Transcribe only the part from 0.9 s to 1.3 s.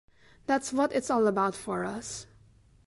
it's all